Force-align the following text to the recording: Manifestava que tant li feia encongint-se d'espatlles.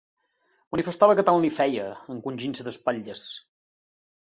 Manifestava 0.75 1.17
que 1.19 1.25
tant 1.27 1.43
li 1.43 1.51
feia 1.59 1.85
encongint-se 2.15 2.67
d'espatlles. 2.71 3.25